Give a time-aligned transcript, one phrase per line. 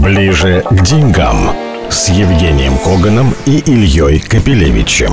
[0.00, 1.50] Ближе к деньгам
[1.90, 5.12] с Евгением Коганом и Ильей Капелевичем.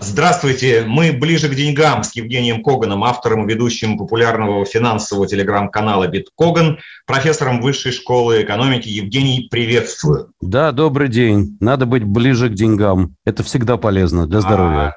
[0.00, 6.78] Здравствуйте, мы ближе к деньгам с Евгением Коганом, автором и ведущим популярного финансового телеграм-канала «Биткоган»,
[7.06, 8.88] профессором Высшей школы экономики.
[8.88, 10.30] Евгений, приветствую.
[10.42, 11.56] Да, добрый день.
[11.60, 13.16] Надо быть ближе к деньгам.
[13.24, 14.78] Это всегда полезно для здоровья.
[14.78, 14.94] А,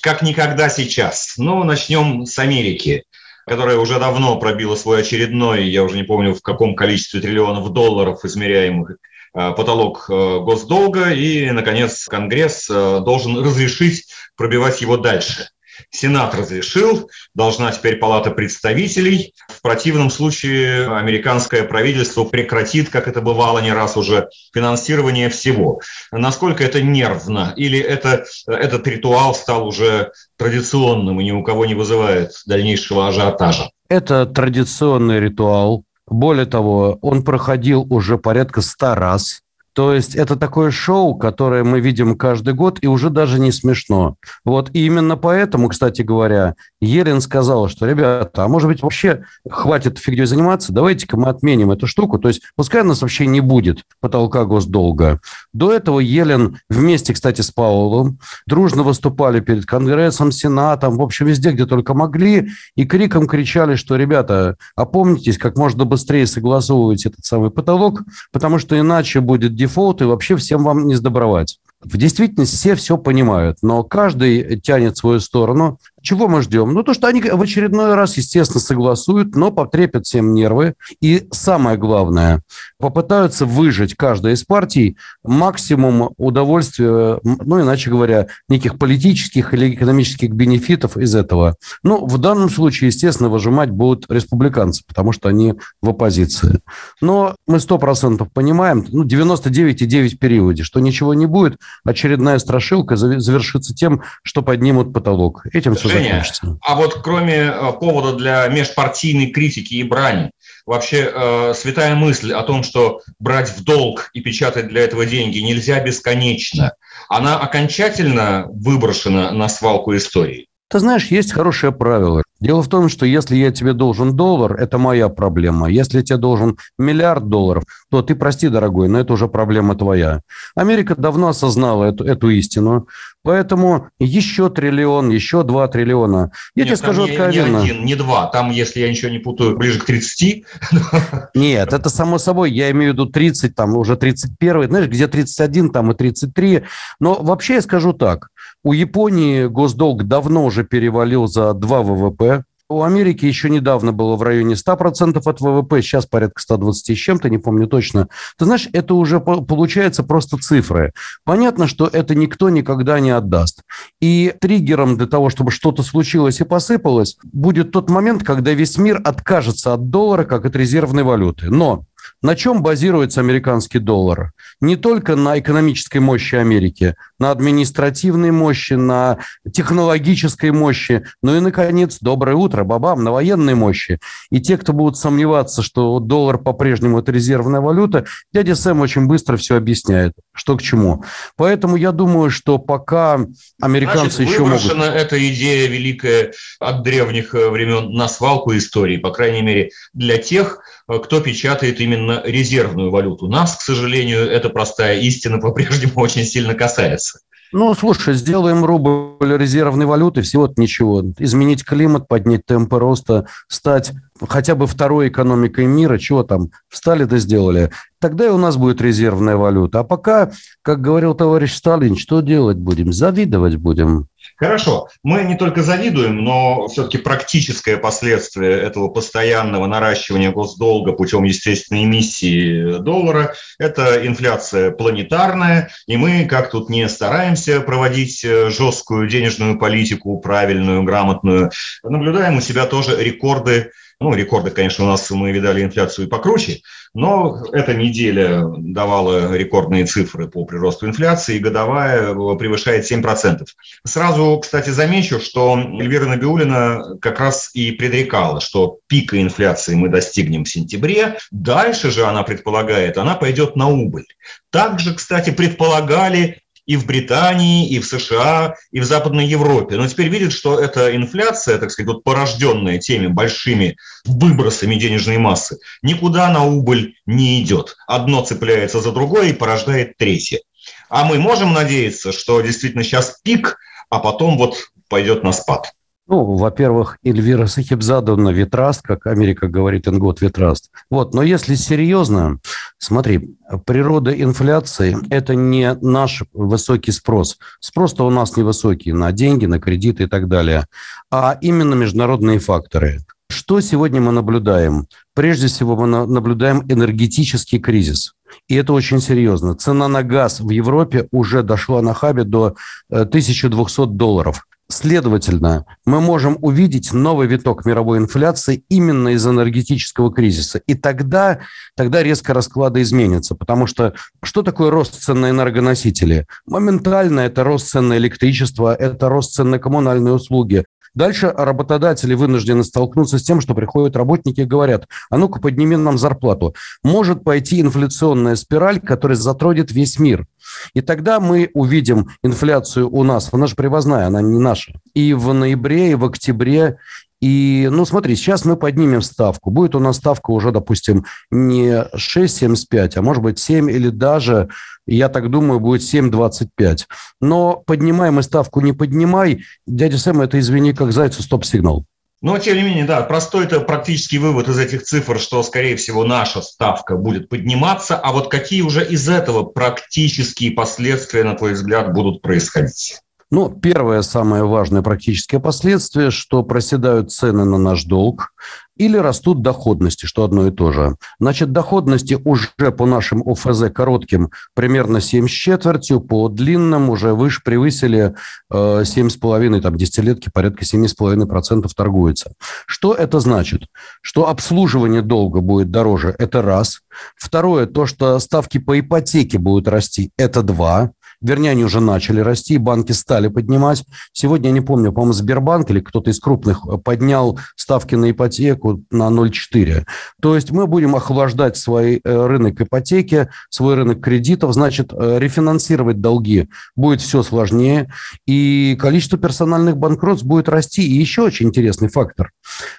[0.00, 1.34] как никогда сейчас.
[1.36, 3.04] Ну, начнем с Америки
[3.46, 8.24] которая уже давно пробила свой очередной, я уже не помню в каком количестве триллионов долларов
[8.24, 8.96] измеряемых
[9.34, 15.48] Э, потолок э, госдолга, и, наконец, Конгресс э, должен разрешить пробивать его дальше.
[15.90, 19.34] Сенат разрешил, должна теперь Палата представителей.
[19.48, 25.80] В противном случае американское правительство прекратит, как это бывало не раз уже, финансирование всего.
[26.10, 27.52] Насколько это нервно?
[27.56, 33.70] Или это, этот ритуал стал уже традиционным и ни у кого не вызывает дальнейшего ажиотажа?
[33.88, 35.84] Это традиционный ритуал.
[36.06, 39.41] Более того, он проходил уже порядка ста раз.
[39.74, 44.16] То есть это такое шоу, которое мы видим каждый год, и уже даже не смешно.
[44.44, 49.98] Вот и именно поэтому, кстати говоря, Елен сказала, что, ребята, а может быть вообще хватит
[49.98, 52.18] фигней заниматься, давайте-ка мы отменим эту штуку.
[52.18, 55.20] То есть пускай у нас вообще не будет потолка госдолга.
[55.52, 61.52] До этого Елен вместе, кстати, с Паулом дружно выступали перед Конгрессом, Сенатом, в общем, везде,
[61.52, 67.50] где только могли, и криком кричали, что, ребята, опомнитесь, как можно быстрее согласовывать этот самый
[67.50, 71.58] потолок, потому что иначе будет дефолт, и вообще всем вам не сдобровать.
[71.80, 75.78] В действительности все все понимают, но каждый тянет свою сторону.
[76.02, 76.74] Чего мы ждем?
[76.74, 80.74] Ну, то, что они в очередной раз, естественно, согласуют, но потрепят всем нервы.
[81.00, 82.42] И самое главное,
[82.78, 90.96] попытаются выжить каждая из партий максимум удовольствия, ну, иначе говоря, неких политических или экономических бенефитов
[90.96, 91.54] из этого.
[91.84, 96.60] Ну, в данном случае, естественно, выжимать будут республиканцы, потому что они в оппозиции.
[97.00, 103.72] Но мы 100% понимаем, ну, 99,9 в периоде, что ничего не будет, очередная страшилка завершится
[103.72, 105.46] тем, что поднимут потолок.
[105.52, 106.58] Этим все Закончится.
[106.62, 110.30] А вот кроме э, повода для межпартийной критики и брани,
[110.66, 115.38] вообще э, святая мысль о том, что брать в долг и печатать для этого деньги
[115.38, 116.74] нельзя бесконечно,
[117.08, 120.48] она окончательно выброшена на свалку истории?
[120.72, 122.22] Ты знаешь, есть хорошее правило.
[122.40, 125.70] Дело в том, что если я тебе должен доллар, это моя проблема.
[125.70, 130.22] Если я тебе должен миллиард долларов, то ты прости, дорогой, но это уже проблема твоя.
[130.54, 132.88] Америка давно осознала эту, эту истину.
[133.22, 136.32] Поэтому еще триллион, еще два триллиона.
[136.56, 137.58] Я Нет, тебе скажу не, откровенно.
[137.58, 138.26] Не один, не два.
[138.26, 140.44] Там, если я ничего не путаю, ближе к 30.
[141.34, 142.50] Нет, это само собой.
[142.50, 144.64] Я имею в виду 30, там уже 31.
[144.64, 146.64] Знаешь, где 31, там и 33.
[146.98, 148.30] Но вообще я скажу так.
[148.64, 152.44] У Японии госдолг давно уже перевалил за 2 ВВП.
[152.68, 157.28] У Америки еще недавно было в районе 100% от ВВП, сейчас порядка 120 с чем-то,
[157.28, 158.08] не помню точно.
[158.38, 160.92] Ты знаешь, это уже получается просто цифры.
[161.24, 163.62] Понятно, что это никто никогда не отдаст.
[164.00, 169.02] И триггером для того, чтобы что-то случилось и посыпалось, будет тот момент, когда весь мир
[169.04, 171.50] откажется от доллара как от резервной валюты.
[171.50, 171.84] Но
[172.22, 174.32] на чем базируется американский доллар?
[174.60, 179.18] Не только на экономической мощи Америки, на административной мощи, на
[179.52, 184.00] технологической мощи, но и, наконец, доброе утро, бабам, на военной мощи.
[184.30, 189.36] И те, кто будут сомневаться, что доллар по-прежнему это резервная валюта, дядя Сэм очень быстро
[189.36, 191.04] все объясняет, что к чему.
[191.36, 193.20] Поэтому я думаю, что пока
[193.60, 194.84] американцы Значит, еще могут...
[194.96, 200.58] эта идея великая от древних э, времен на свалку истории, по крайней мере, для тех,
[200.92, 203.28] Э, кто печатает именно резервную валюту.
[203.28, 207.11] Нас, к сожалению, эта простая истина по-прежнему очень сильно касается.
[207.52, 211.02] Ну, слушай, сделаем рубль резервной валюты, всего-то ничего.
[211.18, 213.92] Изменить климат, поднять темпы роста, стать
[214.28, 217.70] хотя бы второй экономикой мира, чего там, встали да сделали.
[218.00, 219.80] Тогда и у нас будет резервная валюта.
[219.80, 222.92] А пока, как говорил товарищ Сталин, что делать будем?
[222.92, 224.08] Завидовать будем.
[224.36, 224.88] Хорошо.
[225.04, 232.78] Мы не только завидуем, но все-таки практическое последствие этого постоянного наращивания госдолга путем естественной эмиссии
[232.78, 240.18] доллара– это инфляция планетарная, и мы, как тут не стараемся проводить э, жесткую денежную политику,
[240.18, 241.50] правильную, грамотную,
[241.84, 243.70] наблюдаем у себя тоже рекорды
[244.02, 246.60] ну, рекорды, конечно, у нас мы видали инфляцию и покруче,
[246.94, 253.46] но эта неделя давала рекордные цифры по приросту инфляции, и годовая превышает 7%.
[253.84, 260.44] Сразу, кстати, замечу, что Эльвира Набиулина как раз и предрекала, что пика инфляции мы достигнем
[260.44, 261.16] в сентябре.
[261.30, 264.06] Дальше же, она предполагает, она пойдет на убыль.
[264.50, 269.76] Также, кстати, предполагали и в Британии, и в США, и в Западной Европе.
[269.76, 275.58] Но теперь видят, что эта инфляция, так сказать, вот порожденная теми большими выбросами денежной массы,
[275.82, 277.76] никуда на убыль не идет.
[277.86, 280.40] Одно цепляется за другое и порождает третье.
[280.88, 283.58] А мы можем надеяться, что действительно сейчас пик,
[283.90, 284.56] а потом вот
[284.88, 285.72] пойдет на спад.
[286.08, 290.70] Ну, во-первых, Эльвира Сахибзадовна ветраст, как Америка говорит, ингот ветраст.
[290.90, 292.38] Вот, но если серьезно,
[292.78, 297.38] смотри, природа инфляции– это не наш высокий спрос.
[297.60, 300.66] Спрос-то у нас невысокий на деньги, на кредиты и так далее,
[301.10, 302.98] а именно международные факторы.
[303.30, 304.86] Что сегодня мы наблюдаем?
[305.14, 308.12] Прежде всего, мы наблюдаем энергетический кризис.
[308.48, 309.54] И это очень серьезно.
[309.54, 312.56] Цена на газ в Европе уже дошла на хабе до
[312.90, 314.46] 1200 э, долларов.
[314.68, 320.62] Следовательно, мы можем увидеть новый виток мировой инфляции именно из энергетического кризиса.
[320.66, 321.40] И тогда,
[321.76, 323.34] тогда резко расклады изменятся.
[323.34, 326.26] Потому что что такое рост цен на энергоносители?
[326.46, 332.64] Моментально это рост цен на электричество, это рост цен на коммунальные услуги, Дальше работодатели вынуждены
[332.64, 336.54] столкнуться с тем, что приходят работники и говорят, а ну-ка подними нам зарплату.
[336.82, 340.26] Может пойти инфляционная спираль, которая затрудит весь мир.
[340.74, 343.30] И тогда мы увидим инфляцию у нас.
[343.32, 344.74] Она же привозная, она не наша.
[344.94, 346.78] И в ноябре, и в октябре,
[347.22, 349.52] и, ну, смотри, сейчас мы поднимем ставку.
[349.52, 354.48] Будет у нас ставка уже, допустим, не 6,75, а может быть 7 или даже,
[354.88, 356.86] я так думаю, будет 7,25.
[357.20, 361.84] Но поднимай мы ставку, не поднимай, дядя Сэм, это, извини, как зайцу стоп-сигнал.
[362.22, 366.04] Но, тем не менее, да, простой это практический вывод из этих цифр, что, скорее всего,
[366.04, 371.92] наша ставка будет подниматься, а вот какие уже из этого практические последствия, на твой взгляд,
[371.92, 372.98] будут происходить?
[373.32, 378.34] Ну, первое самое важное практическое последствие, что проседают цены на наш долг
[378.76, 380.96] или растут доходности, что одно и то же.
[381.18, 387.40] Значит, доходности уже по нашим ОФЗ коротким примерно 7 с четвертью, по длинным уже выше
[387.42, 388.14] превысили
[388.50, 392.34] э, 7,5, там десятилетки порядка 7,5% торгуется.
[392.66, 393.62] Что это значит?
[394.02, 396.80] Что обслуживание долга будет дороже, это раз.
[397.16, 400.90] Второе, то, что ставки по ипотеке будут расти, это два
[401.22, 403.84] вернее, они уже начали расти, банки стали поднимать.
[404.12, 409.08] Сегодня, я не помню, по-моему, Сбербанк или кто-то из крупных поднял ставки на ипотеку на
[409.08, 409.84] 0,4.
[410.20, 416.00] То есть мы будем охлаждать свой э, рынок ипотеки, свой рынок кредитов, значит, э, рефинансировать
[416.00, 417.90] долги будет все сложнее,
[418.26, 420.82] и количество персональных банкротств будет расти.
[420.82, 422.30] И еще очень интересный фактор.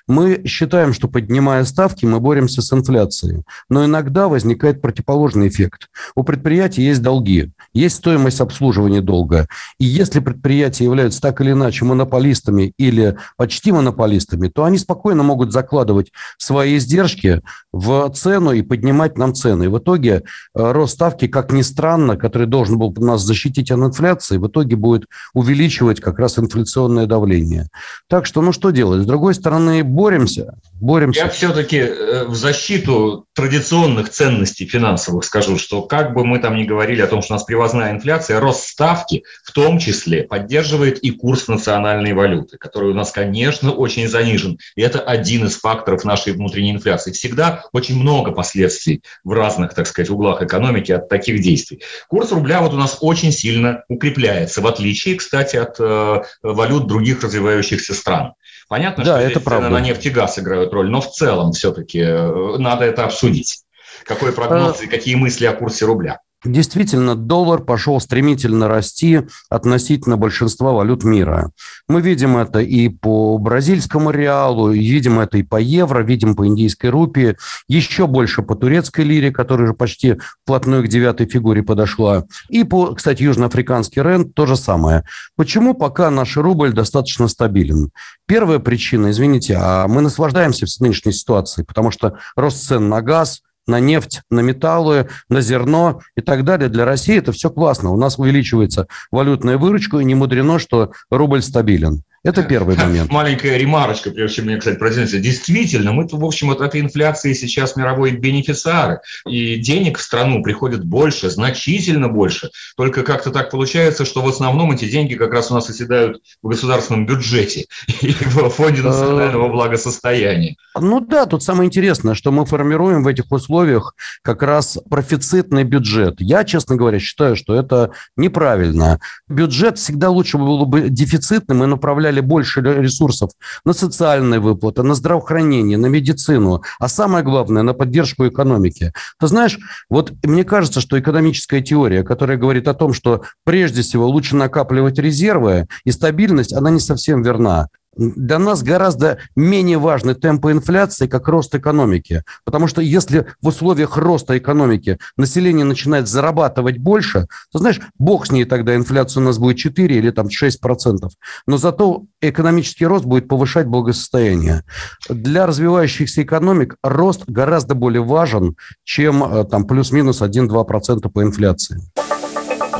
[0.07, 3.43] Мы считаем, что поднимая ставки, мы боремся с инфляцией.
[3.69, 5.89] Но иногда возникает противоположный эффект.
[6.15, 9.47] У предприятий есть долги, есть стоимость стоимость обслуживания долга.
[9.79, 15.51] И если предприятия являются так или иначе монополистами или почти монополистами, то они спокойно могут
[15.51, 17.41] закладывать свои издержки
[17.71, 19.65] в цену и поднимать нам цены.
[19.65, 20.23] И в итоге
[20.55, 24.75] э, рост ставки, как ни странно, который должен был нас защитить от инфляции, в итоге
[24.75, 27.67] будет увеличивать как раз инфляционное давление.
[28.09, 29.03] Так что, ну что делать?
[29.03, 30.55] С другой стороны, боремся.
[30.73, 31.21] боремся.
[31.21, 36.63] Я все-таки э, в защиту традиционных ценностей финансовых скажу, что как бы мы там ни
[36.63, 40.99] говорили о том, что у нас привозная инфляция, инфляция, рост ставки в том числе поддерживает
[40.99, 44.57] и курс национальной валюты, который у нас, конечно, очень занижен.
[44.75, 47.11] И это один из факторов нашей внутренней инфляции.
[47.11, 51.81] Всегда очень много последствий в разных, так сказать, углах экономики от таких действий.
[52.07, 57.23] Курс рубля вот у нас очень сильно укрепляется, в отличие, кстати, от э, валют других
[57.23, 58.33] развивающихся стран.
[58.69, 59.69] Понятно, да, что это правда.
[59.69, 63.63] на нефть и газ играют роль, но в целом все-таки э, надо это обсудить.
[64.05, 64.83] Какой прогноз а...
[64.83, 66.19] и какие мысли о курсе рубля?
[66.45, 71.51] Действительно, доллар пошел стремительно расти относительно большинства валют мира.
[71.87, 76.89] Мы видим это и по бразильскому реалу, видим это и по евро, видим по индийской
[76.89, 77.37] рупии,
[77.69, 82.25] еще больше по турецкой лире, которая уже почти вплотную к девятой фигуре подошла.
[82.49, 85.03] И по, кстати, южноафриканский рент то же самое.
[85.37, 87.91] Почему пока наш рубль достаточно стабилен?
[88.27, 93.41] Первая причина, извините, а мы наслаждаемся в нынешней ситуации, потому что рост цен на газ–
[93.67, 96.69] на нефть, на металлы, на зерно и так далее.
[96.69, 97.91] Для России это все классно.
[97.91, 102.03] У нас увеличивается валютная выручка, и не мудрено, что рубль стабилен.
[102.23, 103.11] Это первый момент.
[103.11, 105.19] Маленькая ремарочка, прежде чем мне, кстати, произнести.
[105.19, 108.99] Действительно, мы, в общем, от этой инфляции сейчас мировой бенефициары.
[109.27, 112.49] И денег в страну приходит больше, значительно больше.
[112.77, 116.47] Только как-то так получается, что в основном эти деньги как раз у нас оседают в
[116.47, 117.65] государственном бюджете
[118.01, 120.55] и в фонде э, национального благосостояния.
[120.79, 126.15] Ну да, тут самое интересное, что мы формируем в этих условиях как раз профицитный бюджет.
[126.19, 128.99] Я, честно говоря, считаю, что это неправильно.
[129.27, 133.31] Бюджет всегда лучше было бы дефицитным и направлять выделяли больше ресурсов
[133.65, 138.93] на социальные выплаты, на здравоохранение, на медицину, а самое главное, на поддержку экономики.
[139.19, 139.57] Ты знаешь,
[139.89, 144.99] вот мне кажется, что экономическая теория, которая говорит о том, что прежде всего лучше накапливать
[144.99, 151.27] резервы и стабильность, она не совсем верна для нас гораздо менее важны темпы инфляции, как
[151.27, 152.23] рост экономики.
[152.45, 158.31] Потому что если в условиях роста экономики население начинает зарабатывать больше, то, знаешь, бог с
[158.31, 161.13] ней тогда инфляция у нас будет 4 или там 6 процентов.
[161.47, 164.63] Но зато экономический рост будет повышать благосостояние.
[165.09, 171.79] Для развивающихся экономик рост гораздо более важен, чем э, там плюс-минус 1-2 процента по инфляции.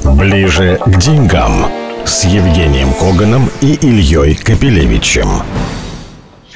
[0.03, 5.27] Ближе к деньгам с Евгением Коганом и Ильей Капелевичем.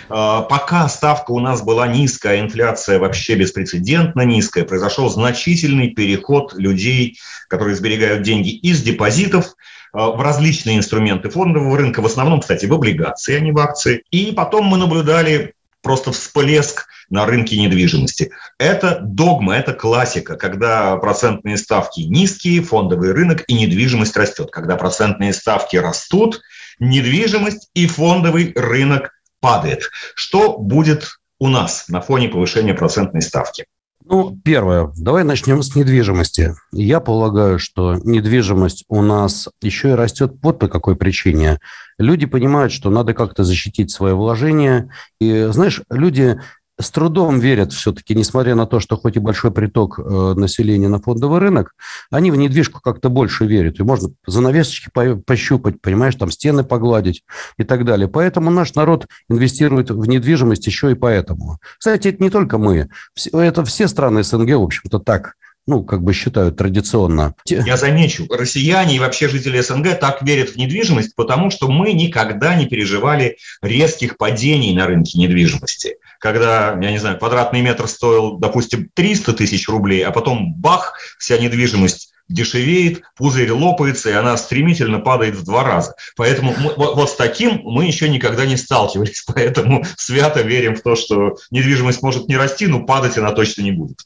[0.09, 7.17] А, пока ставка у нас была низкая, инфляция вообще беспрецедентно низкая, произошел значительный переход людей,
[7.47, 9.55] которые сберегают деньги из депозитов
[9.93, 14.03] а, в различные инструменты фондового рынка, в основном, кстати, в облигации, а не в акции.
[14.11, 18.31] И потом мы наблюдали просто всплеск на рынке недвижимости.
[18.57, 24.49] Это догма, это классика, когда процентные ставки низкие, фондовый рынок и недвижимость растет.
[24.51, 26.41] Когда процентные ставки растут,
[26.79, 29.89] недвижимость и фондовый рынок падает.
[30.15, 33.65] Что будет у нас на фоне повышения процентной ставки?
[34.09, 36.55] Ну, первое, давай начнем с недвижимости.
[36.71, 41.59] Я полагаю, что недвижимость у нас еще и растет вот по какой причине.
[41.97, 44.89] Люди понимают, что надо как-то защитить свое вложение.
[45.19, 46.39] И, знаешь, люди
[46.79, 50.99] с трудом верят все-таки, несмотря на то, что хоть и большой приток э, населения на
[50.99, 51.73] фондовый рынок,
[52.11, 53.79] они в недвижку как-то больше верят.
[53.79, 54.89] И можно занавесочки
[55.25, 57.23] пощупать, понимаешь, там стены погладить
[57.57, 58.07] и так далее.
[58.07, 61.59] Поэтому наш народ инвестирует в недвижимость еще и поэтому.
[61.79, 62.89] Кстати, это не только мы.
[63.33, 65.33] Это все страны СНГ, в общем-то, так
[65.67, 67.35] ну, как бы считают традиционно.
[67.45, 72.55] Я замечу, россияне и вообще жители СНГ так верят в недвижимость, потому что мы никогда
[72.55, 78.89] не переживали резких падений на рынке недвижимости когда, я не знаю, квадратный метр стоил, допустим,
[78.93, 85.35] 300 тысяч рублей, а потом бах, вся недвижимость дешевеет, пузырь лопается, и она стремительно падает
[85.35, 85.95] в два раза.
[86.15, 90.81] Поэтому мы, вот, вот с таким мы еще никогда не сталкивались, поэтому свято верим в
[90.81, 93.99] то, что недвижимость может не расти, но падать она точно не будет.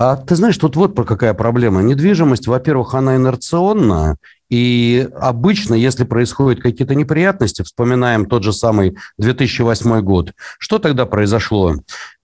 [0.00, 1.82] А ты знаешь, тут вот про какая проблема.
[1.82, 4.16] Недвижимость, во-первых, она инерционная,
[4.48, 11.74] и обычно, если происходят какие-то неприятности, вспоминаем тот же самый 2008 год, что тогда произошло?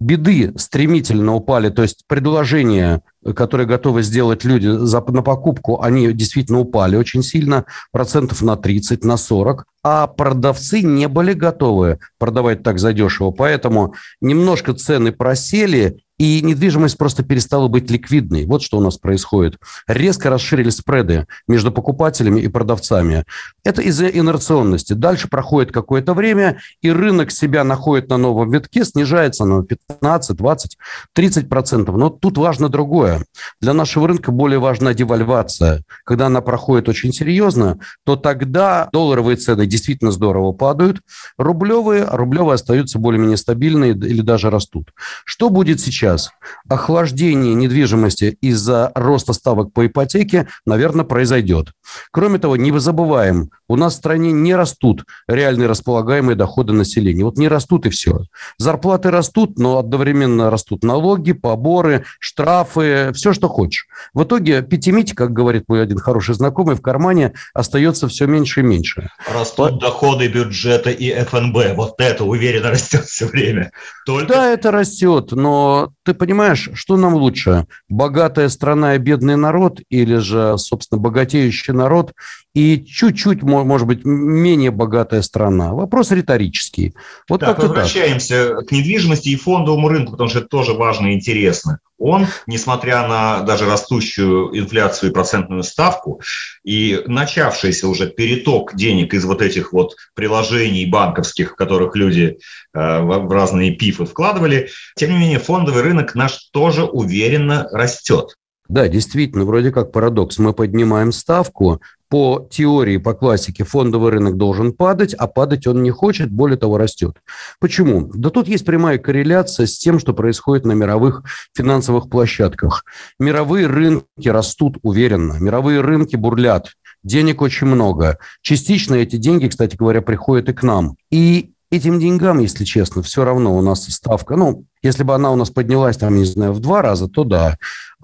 [0.00, 3.02] Беды стремительно упали, то есть предложения,
[3.34, 9.04] которые готовы сделать люди за, на покупку, они действительно упали очень сильно, процентов на 30,
[9.04, 13.92] на 40, а продавцы не были готовы продавать так задешево, поэтому
[14.22, 18.46] немножко цены просели, и недвижимость просто перестала быть ликвидной.
[18.46, 19.58] Вот что у нас происходит.
[19.86, 23.24] Резко расширились спреды между покупателями и продавцами.
[23.64, 24.94] Это из-за инерционности.
[24.94, 30.78] Дальше проходит какое-то время, и рынок себя находит на новом витке, снижается на 15, 20,
[31.12, 31.96] 30 процентов.
[31.96, 33.24] Но тут важно другое.
[33.60, 35.82] Для нашего рынка более важна девальвация.
[36.04, 41.00] Когда она проходит очень серьезно, то тогда долларовые цены действительно здорово падают,
[41.36, 44.92] рублевые, а рублевые остаются более-менее стабильные или даже растут.
[45.24, 46.05] Что будет сейчас?
[46.06, 46.30] Сейчас
[46.68, 51.72] охлаждение недвижимости из-за роста ставок по ипотеке, наверное, произойдет.
[52.10, 57.24] Кроме того, не забываем, у нас в стране не растут реальные располагаемые доходы населения.
[57.24, 58.20] Вот не растут и все.
[58.58, 63.86] Зарплаты растут, но одновременно растут налоги, поборы, штрафы, все, что хочешь.
[64.14, 68.64] В итоге пятимить, как говорит мой один хороший знакомый, в кармане остается все меньше и
[68.64, 69.08] меньше.
[69.32, 69.78] Растут По...
[69.78, 71.76] доходы бюджета и ФНБ.
[71.76, 73.72] Вот это уверенно растет все время.
[74.04, 74.26] Только...
[74.26, 77.66] Да, это растет, но ты понимаешь, что нам лучше?
[77.88, 82.12] Богатая страна и бедный народ или же, собственно, богатеющий народ
[82.56, 85.74] и чуть-чуть, может быть, менее богатая страна.
[85.74, 86.94] Вопрос риторический.
[87.28, 88.68] Вот так, возвращаемся так.
[88.68, 91.80] к недвижимости и фондовому рынку, потому что это тоже важно и интересно.
[91.98, 96.22] Он, несмотря на даже растущую инфляцию и процентную ставку,
[96.64, 102.38] и начавшийся уже переток денег из вот этих вот приложений банковских, в которых люди
[102.72, 108.34] э, в разные пифы вкладывали, тем не менее фондовый рынок наш тоже уверенно растет.
[108.68, 110.38] Да, действительно, вроде как парадокс.
[110.38, 115.90] Мы поднимаем ставку, по теории, по классике фондовый рынок должен падать, а падать он не
[115.90, 117.16] хочет, более того, растет.
[117.60, 118.10] Почему?
[118.14, 121.22] Да тут есть прямая корреляция с тем, что происходит на мировых
[121.56, 122.84] финансовых площадках.
[123.18, 126.72] Мировые рынки растут уверенно, мировые рынки бурлят,
[127.02, 128.18] денег очень много.
[128.42, 130.96] Частично эти деньги, кстати говоря, приходят и к нам.
[131.10, 135.36] И этим деньгам, если честно, все равно у нас ставка, ну, Если бы она у
[135.36, 137.56] нас поднялась, там, не знаю, в два раза, то да.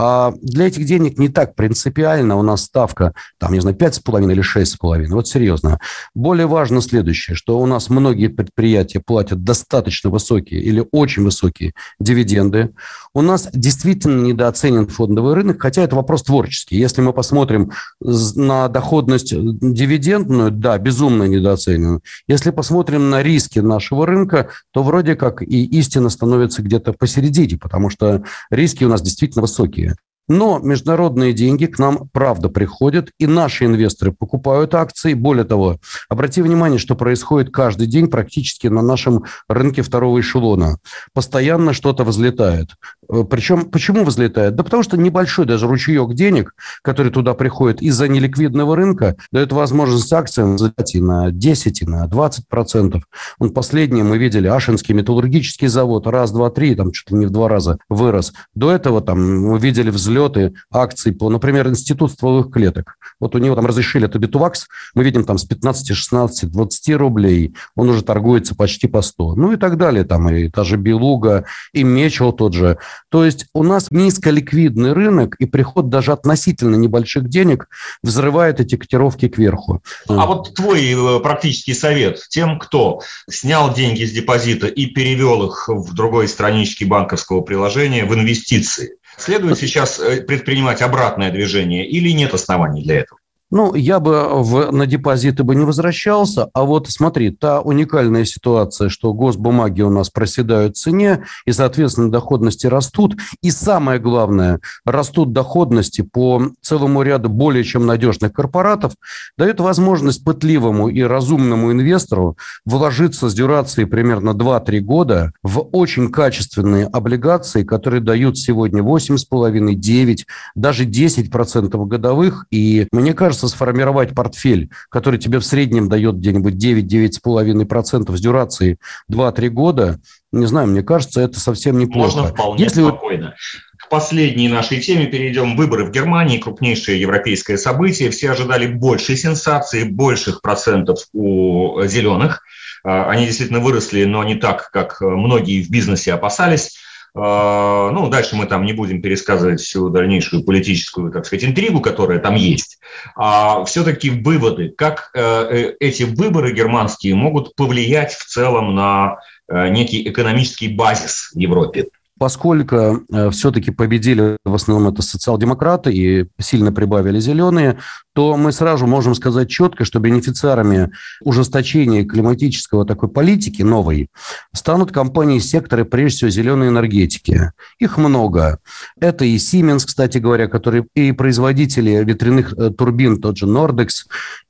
[0.04, 2.34] А для этих денег не так принципиально.
[2.34, 5.06] У нас ставка, там, не знаю, 5,5 или 6,5.
[5.14, 5.78] Вот серьезно.
[6.12, 12.70] Более важно следующее, что у нас многие предприятия платят достаточно высокие или очень высокие дивиденды.
[13.14, 16.78] У нас действительно недооценен фондовый рынок, хотя это вопрос творческий.
[16.78, 22.00] Если мы посмотрим на доходность дивидендную, да, безумно недооценен.
[22.26, 27.88] Если посмотрим на риски нашего рынка, то вроде как и истина становится где-то посередине, потому
[27.88, 29.91] что риски у нас действительно высокие.
[30.28, 35.14] Но международные деньги к нам правда приходят, и наши инвесторы покупают акции.
[35.14, 40.78] Более того, обрати внимание, что происходит каждый день практически на нашем рынке второго эшелона.
[41.12, 42.70] Постоянно что-то взлетает.
[43.10, 44.54] Э, Причем, почему взлетает?
[44.54, 50.12] Да потому что небольшой даже ручеек денег, который туда приходит из-за неликвидного рынка, дает возможность
[50.12, 53.02] акциям взлетать и на 10, и на 20 процентов.
[53.38, 57.48] Он последний мы видели, Ашинский металлургический завод, раз, два, три, там ли не в два
[57.48, 58.32] раза вырос.
[58.54, 62.96] До этого там мы видели взлет взлеты акций по, например, Институт стволовых клеток.
[63.18, 67.54] Вот у него там разрешили это битувакс, мы видим там с 15, 16, 20 рублей,
[67.74, 69.34] он уже торгуется почти по 100.
[69.36, 72.78] Ну и так далее, там и та же Белуга, и Мечел тот же.
[73.10, 77.68] То есть у нас низколиквидный рынок, и приход даже относительно небольших денег
[78.02, 79.82] взрывает эти котировки кверху.
[80.08, 83.00] А вот твой э, практический совет тем, кто
[83.30, 88.96] снял деньги с депозита и перевел их в другой страничке банковского приложения в инвестиции.
[89.16, 93.21] Следует сейчас э, предпринимать обратное движение или нет оснований для этого?
[93.52, 98.88] Ну, я бы в, на депозиты бы не возвращался, а вот смотри, та уникальная ситуация,
[98.88, 103.14] что госбумаги у нас проседают в цене, и, соответственно, доходности растут.
[103.42, 108.94] И самое главное, растут доходности по целому ряду более чем надежных корпоратов,
[109.36, 116.86] дает возможность пытливому и разумному инвестору вложиться с дюрацией примерно 2-3 года в очень качественные
[116.86, 122.46] облигации, которые дают сегодня 8,5, 9, даже 10% годовых.
[122.50, 128.78] И мне кажется, удастся сформировать портфель, который тебе в среднем дает где-нибудь 9-9,5% с дюрацией
[129.10, 130.00] 2-3 года,
[130.32, 132.16] не знаю, мне кажется, это совсем неплохо.
[132.16, 133.34] Можно вполне Если спокойно.
[133.78, 135.56] К последней нашей теме перейдем.
[135.56, 138.10] Выборы в Германии, крупнейшее европейское событие.
[138.10, 142.42] Все ожидали большей сенсации, больших процентов у зеленых.
[142.84, 146.78] А, они действительно выросли, но не так, как многие в бизнесе опасались.
[147.14, 152.18] А, ну, дальше мы там не будем пересказывать всю дальнейшую политическую, так сказать, интригу, которая
[152.18, 152.78] там есть.
[153.16, 159.68] А все-таки выводы, как э, э, эти выборы германские могут повлиять в целом на э,
[159.68, 161.86] некий экономический базис в Европе?
[162.18, 167.78] Поскольку все-таки победили в основном это социал-демократы и сильно прибавили зеленые,
[168.14, 174.10] то мы сразу можем сказать четко, что бенефициарами ужесточения климатического такой политики новой
[174.54, 177.52] станут компании сектора, прежде всего, зеленой энергетики.
[177.78, 178.58] Их много.
[179.00, 183.88] Это и Siemens, кстати говоря, который и производители ветряных э, турбин, тот же Nordex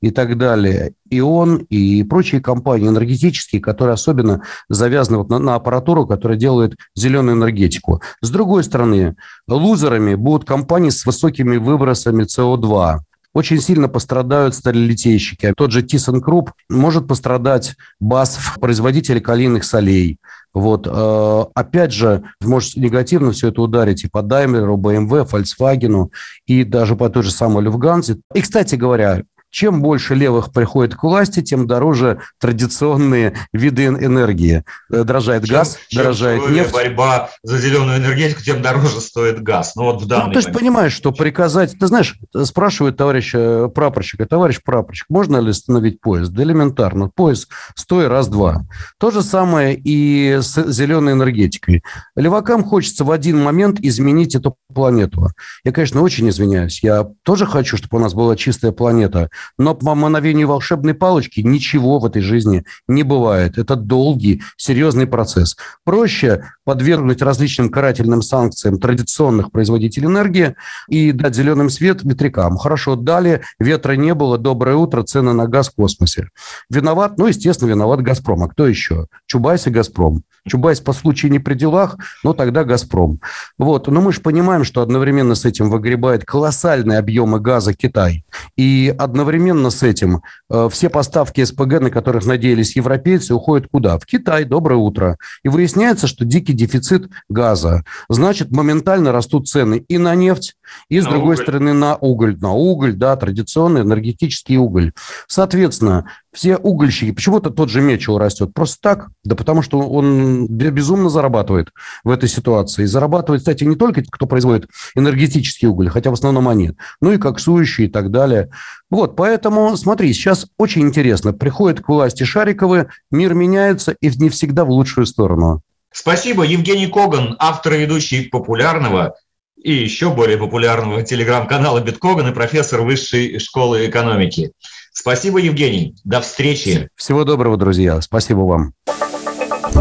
[0.01, 5.55] и так далее, и он, и прочие компании энергетические, которые особенно завязаны вот на, на
[5.55, 8.01] аппаратуру, которая делает зеленую энергетику.
[8.21, 9.15] С другой стороны,
[9.47, 12.99] лузерами будут компании с высокими выбросами СО2
[13.33, 15.53] очень сильно пострадают сталелитейщики.
[15.57, 20.19] Тот же ThyssenKrupp может пострадать BASF, производители калийных солей.
[20.53, 20.87] Вот.
[20.87, 26.09] Э, опять же, может негативно все это ударить и по Daimler, BMW, Volkswagen,
[26.45, 28.17] и даже по той же самой Люфганзе.
[28.35, 34.63] И, кстати говоря, чем больше левых приходит к власти, тем дороже традиционные виды энергии.
[34.91, 36.73] Э, дорожает чем, газ, чем дорожает нефть.
[36.73, 39.75] борьба за зеленую энергетику, тем дороже стоит газ.
[39.75, 41.77] Ну вот в данный ну, ты же понимаешь, что приказать...
[41.77, 46.31] Ты знаешь, спрашивает товарищ э, прапорщика, товарищ прапорщик, можно ли остановить поезд?
[46.31, 47.09] Да элементарно.
[47.09, 48.65] Поезд стой раз-два.
[48.97, 51.83] То же самое и с зеленой энергетикой.
[52.15, 55.29] Левакам хочется в один момент изменить эту планету.
[55.63, 56.81] Я, конечно, очень извиняюсь.
[56.81, 59.29] Я тоже хочу, чтобы у нас была чистая планета.
[59.57, 63.57] Но по мановению волшебной палочки ничего в этой жизни не бывает.
[63.57, 65.57] Это долгий, серьезный процесс.
[65.83, 70.55] Проще подвергнуть различным карательным санкциям традиционных производителей энергии
[70.87, 72.57] и дать зеленый свет ветрякам.
[72.57, 76.29] Хорошо, дали, ветра не было, доброе утро, цены на газ в космосе.
[76.69, 77.17] Виноват?
[77.17, 78.43] Ну, естественно, виноват «Газпром».
[78.43, 79.07] А кто еще?
[79.25, 80.23] Чубайс и «Газпром».
[80.45, 83.19] Чубайс по случаю не при делах, но тогда «Газпром».
[83.57, 83.87] Вот.
[83.87, 88.25] Но мы же понимаем, что одновременно с этим выгребает колоссальные объемы газа Китай.
[88.57, 93.97] И одновременно с этим э, все поставки СПГ, на которых надеялись европейцы, уходят куда?
[93.97, 94.43] В Китай.
[94.43, 95.17] Доброе утро.
[95.43, 97.83] И выясняется, что дикий критический дефицит газа.
[98.09, 100.55] Значит, моментально растут цены и на нефть,
[100.89, 101.43] и, с на другой уголь.
[101.43, 102.37] стороны, на уголь.
[102.39, 104.91] На уголь, да, традиционный энергетический уголь.
[105.27, 108.53] Соответственно, все угольщики, почему-то тот же Мечел растет.
[108.53, 109.09] Просто так?
[109.23, 111.69] Да потому что он безумно зарабатывает
[112.03, 112.83] в этой ситуации.
[112.83, 117.17] И зарабатывает, кстати, не только кто производит энергетический уголь, хотя в основном они, ну и
[117.17, 118.49] коксующие и так далее.
[118.89, 121.33] Вот, поэтому, смотри, сейчас очень интересно.
[121.33, 125.61] Приходят к власти Шариковы, мир меняется и не всегда в лучшую сторону.
[125.93, 126.43] Спасибо.
[126.43, 129.15] Евгений Коган, автор и ведущий популярного
[129.63, 134.51] и еще более популярного телеграм-канала Биткоган и профессор Высшей школы экономики.
[134.91, 135.95] Спасибо, Евгений.
[136.03, 136.89] До встречи.
[136.95, 138.01] Всего доброго, друзья.
[138.01, 138.73] Спасибо вам.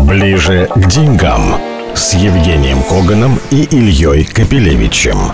[0.07, 1.61] Ближе к деньгам
[1.95, 5.33] с Евгением Коганом и Ильей Капелевичем.